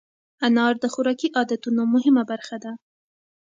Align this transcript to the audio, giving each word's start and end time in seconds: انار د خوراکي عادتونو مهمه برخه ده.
انار 0.45 0.73
د 0.83 0.85
خوراکي 0.93 1.27
عادتونو 1.37 1.81
مهمه 1.93 2.23
برخه 2.31 2.57
ده. 2.63 2.71